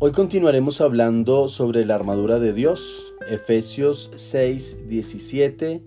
[0.00, 5.82] Hoy continuaremos hablando sobre la armadura de Dios, Efesios 6, 17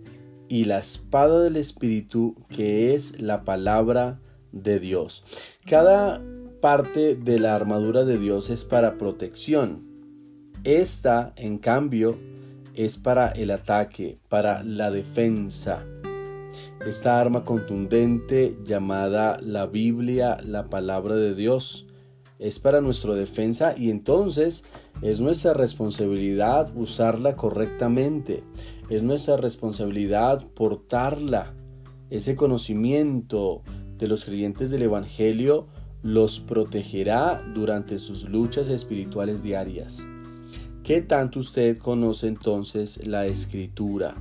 [0.50, 4.20] y la espada del Espíritu que es la palabra
[4.52, 5.24] de Dios.
[5.66, 6.22] Cada
[6.60, 9.88] parte de la armadura de Dios es para protección.
[10.66, 12.18] Esta, en cambio,
[12.76, 15.86] es para el ataque, para la defensa.
[16.86, 21.88] Esta arma contundente llamada la Biblia, la palabra de Dios,
[22.42, 24.66] es para nuestra defensa y entonces
[25.04, 28.44] es nuestra responsabilidad usarla correctamente.
[28.90, 31.54] Es nuestra responsabilidad portarla.
[32.10, 33.62] Ese conocimiento
[34.00, 35.68] de los creyentes del Evangelio
[36.02, 40.04] los protegerá durante sus luchas espirituales diarias.
[40.84, 44.16] ¿Qué tanto usted conoce entonces la escritura?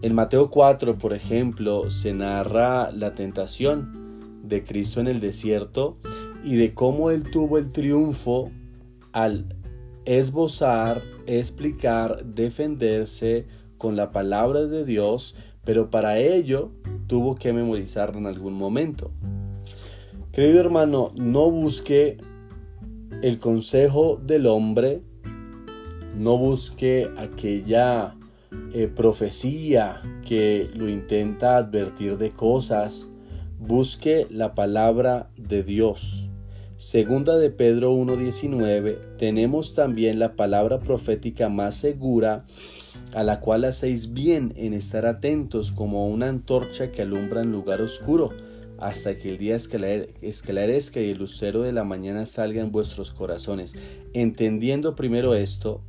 [0.00, 5.98] En Mateo 4, por ejemplo, se narra la tentación de Cristo en el desierto
[6.44, 8.50] y de cómo él tuvo el triunfo
[9.12, 9.56] al
[10.04, 16.70] esbozar, explicar, defenderse con la palabra de Dios, pero para ello
[17.06, 19.10] tuvo que memorizarlo en algún momento.
[20.32, 22.18] Querido hermano, no busque
[23.22, 25.02] el consejo del hombre,
[26.16, 28.14] no busque aquella
[28.72, 33.08] eh, profecía que lo intenta advertir de cosas,
[33.58, 36.27] busque la palabra de Dios.
[36.78, 42.46] Segunda de Pedro 1.19, tenemos también la palabra profética más segura,
[43.14, 47.82] a la cual hacéis bien en estar atentos como una antorcha que alumbra en lugar
[47.82, 48.30] oscuro,
[48.78, 53.76] hasta que el día esclarezca y el lucero de la mañana salga en vuestros corazones,
[54.12, 55.80] entendiendo primero esto,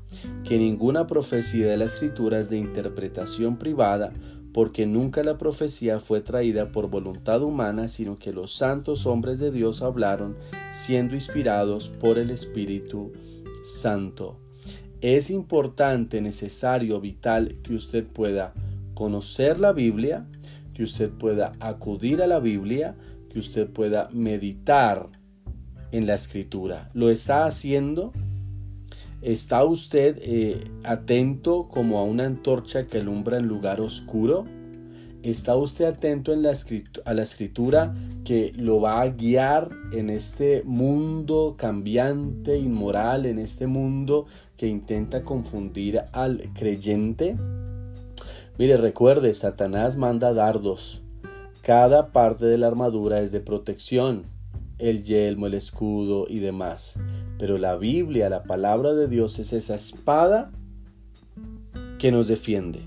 [0.44, 4.12] que ninguna profecía de la escritura es de interpretación privada,
[4.60, 9.52] porque nunca la profecía fue traída por voluntad humana, sino que los santos hombres de
[9.52, 10.36] Dios hablaron
[10.70, 13.14] siendo inspirados por el Espíritu
[13.64, 14.38] Santo.
[15.00, 18.52] Es importante, necesario, vital que usted pueda
[18.96, 20.28] conocer la Biblia,
[20.74, 22.98] que usted pueda acudir a la Biblia,
[23.32, 25.08] que usted pueda meditar
[25.94, 26.90] en la escritura.
[26.94, 28.12] ¿Lo está haciendo?
[29.22, 34.46] ¿Está usted eh, atento como a una antorcha que alumbra en lugar oscuro?
[35.24, 36.54] ¿Está usted atento en la
[37.04, 37.94] a la escritura
[38.24, 45.26] que lo va a guiar en este mundo cambiante, inmoral, en este mundo que intenta
[45.26, 47.36] confundir al creyente?
[48.58, 51.02] Mire, recuerde, Satanás manda dardos.
[51.62, 54.24] Cada parte de la armadura es de protección,
[54.78, 56.96] el yelmo, el escudo y demás.
[57.40, 60.52] Pero la Biblia, la palabra de Dios, es esa espada
[61.98, 62.82] que nos defiende.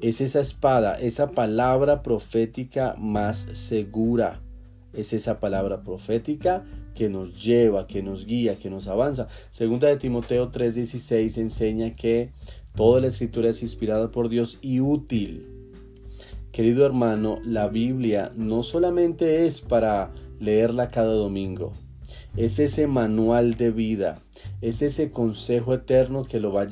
[0.00, 4.40] Es esa espada, esa palabra profética más segura.
[4.94, 6.64] Es esa palabra profética
[6.94, 9.26] que nos lleva, que nos guía, que nos avanza.
[9.50, 12.30] Segunda de Timoteo 3:16 enseña que
[12.76, 15.46] toda la escritura es inspirada por Dios y útil.
[16.52, 21.72] Querido hermano, la Biblia no solamente es para leerla cada domingo,
[22.36, 24.22] es ese manual de vida,
[24.60, 26.68] es ese consejo eterno que lo va a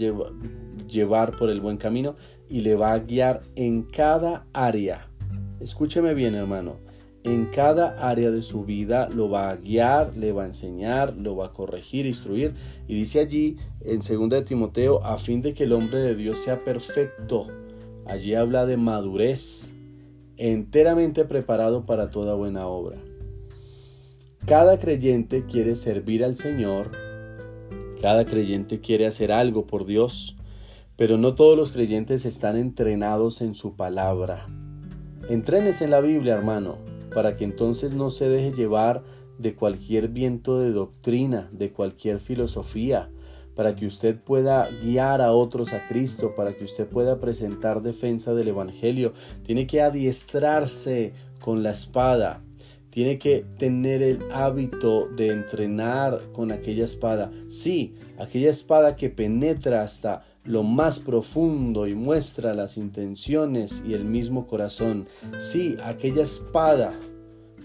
[0.89, 2.17] llevar por el buen camino
[2.49, 5.09] y le va a guiar en cada área.
[5.61, 6.77] Escúcheme bien, hermano.
[7.25, 11.35] En cada área de su vida lo va a guiar, le va a enseñar, lo
[11.35, 12.55] va a corregir, instruir.
[12.87, 16.39] Y dice allí en 2 de Timoteo, a fin de que el hombre de Dios
[16.39, 17.49] sea perfecto.
[18.07, 19.73] Allí habla de madurez,
[20.37, 22.97] enteramente preparado para toda buena obra.
[24.47, 26.93] Cada creyente quiere servir al Señor,
[28.01, 30.37] cada creyente quiere hacer algo por Dios,
[30.95, 34.47] pero no todos los creyentes están entrenados en su palabra.
[35.29, 36.79] Entrenes en la Biblia, hermano,
[37.13, 39.03] para que entonces no se deje llevar
[39.37, 43.11] de cualquier viento de doctrina, de cualquier filosofía,
[43.57, 48.33] para que usted pueda guiar a otros a Cristo, para que usted pueda presentar defensa
[48.33, 49.13] del Evangelio.
[49.43, 52.43] Tiene que adiestrarse con la espada,
[52.97, 57.31] tiene que tener el hábito de entrenar con aquella espada.
[57.47, 64.07] Sí, aquella espada que penetra hasta lo más profundo y muestra las intenciones y el
[64.07, 65.09] mismo corazón.
[65.41, 66.95] Sí, aquella espada